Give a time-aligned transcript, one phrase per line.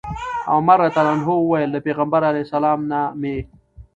[0.53, 3.37] عمر رضي الله عنه وويل: له پيغمبر عليه السلام نه مي